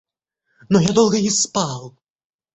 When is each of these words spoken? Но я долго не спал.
Но 0.67 0.79
я 0.79 0.93
долго 0.93 1.21
не 1.21 1.29
спал. 1.29 1.95